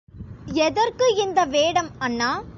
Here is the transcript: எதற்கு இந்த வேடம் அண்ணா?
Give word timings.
எதற்கு 0.61 1.15
இந்த 1.15 1.45
வேடம் 1.45 1.91
அண்ணா? 1.97 2.43